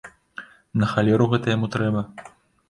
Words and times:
На 0.83 0.89
халеру 0.93 1.27
гэта 1.35 1.53
яму 1.55 1.71
трэба? 1.77 2.01